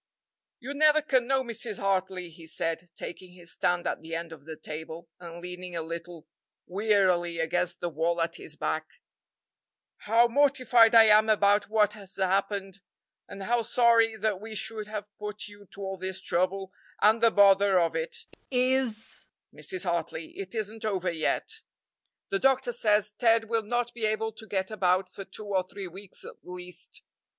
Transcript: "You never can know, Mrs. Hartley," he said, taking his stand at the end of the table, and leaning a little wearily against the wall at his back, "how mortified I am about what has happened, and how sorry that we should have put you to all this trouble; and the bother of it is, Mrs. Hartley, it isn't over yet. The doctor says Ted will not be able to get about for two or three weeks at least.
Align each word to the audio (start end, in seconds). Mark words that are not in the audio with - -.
"You 0.59 0.73
never 0.73 1.03
can 1.03 1.27
know, 1.27 1.43
Mrs. 1.43 1.77
Hartley," 1.77 2.31
he 2.31 2.47
said, 2.47 2.89
taking 2.95 3.33
his 3.33 3.51
stand 3.53 3.85
at 3.85 4.01
the 4.01 4.15
end 4.15 4.31
of 4.31 4.45
the 4.45 4.55
table, 4.55 5.07
and 5.19 5.39
leaning 5.39 5.75
a 5.75 5.83
little 5.83 6.27
wearily 6.65 7.37
against 7.37 7.81
the 7.81 7.89
wall 7.89 8.19
at 8.19 8.37
his 8.37 8.55
back, 8.55 8.87
"how 9.97 10.27
mortified 10.27 10.95
I 10.95 11.03
am 11.03 11.29
about 11.29 11.69
what 11.69 11.93
has 11.93 12.15
happened, 12.15 12.79
and 13.27 13.43
how 13.43 13.61
sorry 13.61 14.15
that 14.17 14.41
we 14.41 14.55
should 14.55 14.87
have 14.87 15.05
put 15.19 15.47
you 15.47 15.67
to 15.73 15.81
all 15.81 15.97
this 15.97 16.19
trouble; 16.19 16.73
and 16.99 17.21
the 17.21 17.29
bother 17.29 17.79
of 17.79 17.95
it 17.95 18.25
is, 18.49 19.27
Mrs. 19.53 19.83
Hartley, 19.83 20.29
it 20.31 20.55
isn't 20.55 20.83
over 20.83 21.11
yet. 21.11 21.61
The 22.29 22.39
doctor 22.39 22.71
says 22.73 23.11
Ted 23.11 23.43
will 23.49 23.61
not 23.61 23.93
be 23.93 24.07
able 24.07 24.31
to 24.31 24.47
get 24.47 24.71
about 24.71 25.11
for 25.13 25.25
two 25.25 25.45
or 25.45 25.61
three 25.61 25.87
weeks 25.87 26.25
at 26.25 26.37
least. 26.43 27.03